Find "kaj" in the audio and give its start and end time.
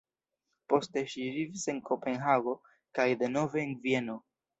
3.01-3.07